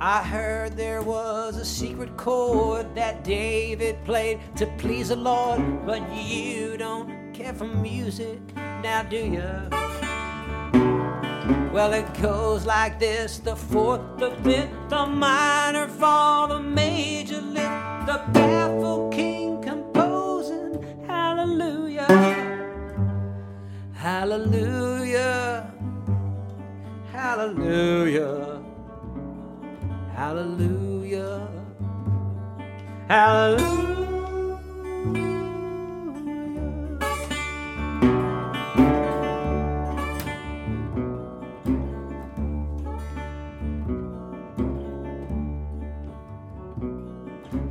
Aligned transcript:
I 0.00 0.22
heard 0.22 0.76
there 0.76 1.02
was 1.02 1.56
a 1.56 1.64
secret 1.64 2.16
chord 2.16 2.94
that 2.94 3.24
David 3.24 4.04
played 4.04 4.40
to 4.56 4.66
please 4.78 5.08
the 5.08 5.16
Lord, 5.16 5.86
but 5.86 6.02
you 6.14 6.76
don't 6.76 7.32
care 7.32 7.52
for 7.52 7.64
music 7.66 8.38
now, 8.56 9.02
do 9.02 9.16
you? 9.16 9.68
Well, 11.72 11.92
it 11.92 12.06
goes 12.22 12.64
like 12.66 12.98
this 12.98 13.38
the 13.38 13.56
fourth, 13.56 14.00
the 14.18 14.30
fifth, 14.42 14.70
the 14.88 15.06
minor 15.06 15.88
fall, 15.88 16.48
the 16.48 16.60
major 16.60 17.40
lift, 17.40 18.06
the 18.06 18.24
baffled 18.32 19.12
king. 19.12 19.47
Hallelujah. 30.18 31.48
Hallelujah. 33.06 34.58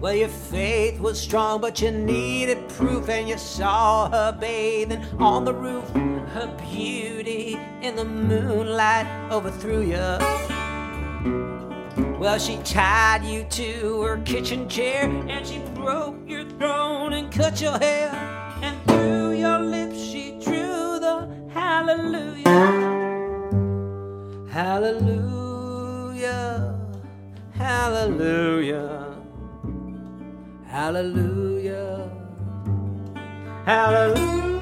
Well, 0.00 0.14
your 0.14 0.28
faith 0.28 1.00
was 1.00 1.20
strong, 1.20 1.60
but 1.60 1.82
you 1.82 1.90
needed 1.90 2.68
proof, 2.68 3.08
and 3.08 3.28
you 3.28 3.38
saw 3.38 4.08
her 4.08 4.30
bathing 4.30 5.04
on 5.18 5.44
the 5.44 5.52
roof. 5.52 5.88
Her 6.28 6.56
beauty 6.70 7.58
in 7.82 7.96
the 7.96 8.04
moonlight 8.04 9.32
overthrew 9.32 9.80
you. 9.80 10.46
Well, 11.96 12.38
she 12.38 12.58
tied 12.58 13.24
you 13.24 13.44
to 13.44 14.02
her 14.02 14.18
kitchen 14.18 14.68
chair, 14.68 15.04
and 15.28 15.46
she 15.46 15.58
broke 15.74 16.16
your 16.26 16.44
throne 16.44 17.12
and 17.14 17.32
cut 17.32 17.60
your 17.60 17.78
hair. 17.78 18.10
And 18.62 18.82
through 18.86 19.32
your 19.32 19.60
lips, 19.60 19.98
she 19.98 20.32
drew 20.42 20.98
the 20.98 21.28
hallelujah. 21.52 22.44
Hallelujah. 24.50 25.36
Hallelujah. 27.52 29.14
Hallelujah. 30.66 32.10
Hallelujah. 33.64 34.55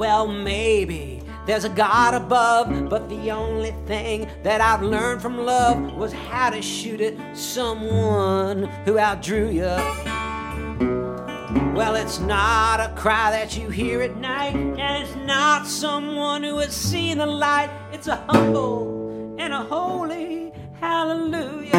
Well, 0.00 0.26
maybe 0.26 1.22
there's 1.44 1.64
a 1.64 1.68
God 1.68 2.14
above, 2.14 2.88
but 2.88 3.10
the 3.10 3.32
only 3.32 3.72
thing 3.84 4.30
that 4.42 4.62
I've 4.62 4.80
learned 4.80 5.20
from 5.20 5.36
love 5.36 5.94
was 5.94 6.10
how 6.14 6.48
to 6.48 6.62
shoot 6.62 7.02
at 7.02 7.36
someone 7.36 8.62
who 8.86 8.98
outdrew 8.98 9.50
you. 9.50 9.76
Well, 11.74 11.96
it's 11.96 12.18
not 12.18 12.80
a 12.80 12.94
cry 12.96 13.30
that 13.30 13.58
you 13.58 13.68
hear 13.68 14.00
at 14.00 14.16
night, 14.16 14.56
and 14.56 15.02
it's 15.04 15.14
not 15.16 15.66
someone 15.66 16.44
who 16.44 16.56
has 16.60 16.74
seen 16.74 17.18
the 17.18 17.26
light. 17.26 17.68
It's 17.92 18.06
a 18.06 18.16
humble 18.26 19.36
and 19.38 19.52
a 19.52 19.64
holy 19.64 20.50
hallelujah. 20.80 21.76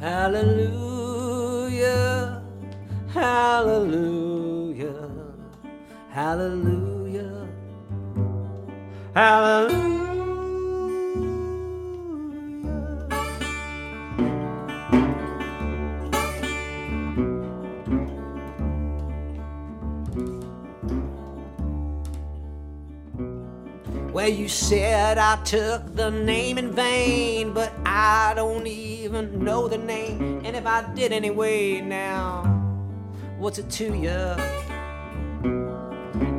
Hallelujah. 0.00 1.12
Hallelujah. 3.08 4.35
Hallelujah. 6.16 7.46
Hallelujah. 9.14 9.76
Well, 24.10 24.26
you 24.26 24.48
said 24.48 25.18
I 25.18 25.36
took 25.44 25.94
the 25.94 26.10
name 26.10 26.56
in 26.56 26.72
vain, 26.72 27.52
but 27.52 27.74
I 27.84 28.32
don't 28.34 28.66
even 28.66 29.44
know 29.44 29.68
the 29.68 29.76
name. 29.76 30.40
And 30.46 30.56
if 30.56 30.64
I 30.64 30.90
did 30.94 31.12
anyway, 31.12 31.82
now, 31.82 32.44
what's 33.36 33.58
it 33.58 33.68
to 33.72 33.94
you? 33.94 34.65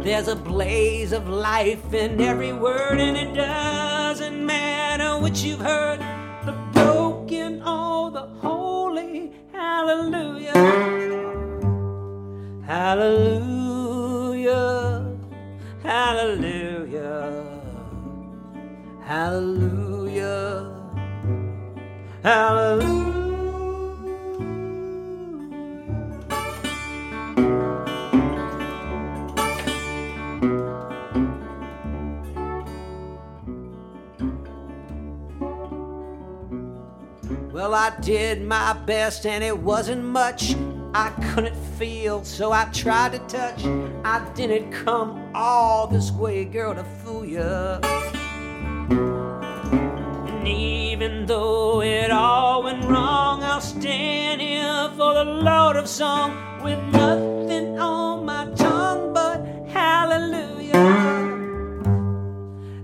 There's 0.07 0.29
a 0.29 0.37
blaze 0.37 1.11
of 1.11 1.27
life 1.27 1.93
in 1.93 2.21
every 2.21 2.53
word, 2.53 2.97
and 2.97 3.17
it 3.17 3.33
doesn't 3.35 4.45
matter 4.45 5.19
what 5.19 5.43
you've 5.43 5.59
heard. 5.59 5.99
The 6.45 6.53
broken 6.71 7.61
or 7.61 8.09
the 8.11 8.21
holy, 8.39 9.33
hallelujah. 9.51 10.53
Hallelujah. 12.65 13.97
Hallelujah. 15.83 17.43
Hallelujah. 19.03 20.71
Hallelujah. 22.23 23.16
Well, 37.51 37.73
I 37.73 37.91
did 38.01 38.43
my 38.43 38.73
best 38.73 39.25
and 39.25 39.43
it 39.43 39.57
wasn't 39.57 40.03
much. 40.03 40.55
I 40.93 41.09
couldn't 41.33 41.55
feel, 41.77 42.23
so 42.23 42.51
I 42.51 42.65
tried 42.65 43.13
to 43.13 43.19
touch. 43.27 43.65
I 44.05 44.23
didn't 44.35 44.71
come 44.71 45.31
all 45.33 45.87
this 45.87 46.11
way, 46.11 46.45
girl, 46.45 46.75
to 46.75 46.83
fool 46.83 47.25
you. 47.25 47.41
And 50.29 50.47
even 50.47 51.25
though 51.25 51.81
it 51.81 52.11
all 52.11 52.63
went 52.63 52.85
wrong, 52.85 53.43
I'll 53.43 53.59
stand 53.59 54.39
here 54.39 54.91
for 54.95 55.15
the 55.15 55.25
Lord 55.25 55.77
of 55.77 55.89
Song 55.89 56.61
with 56.63 56.79
nothing 56.93 57.79
on 57.79 57.96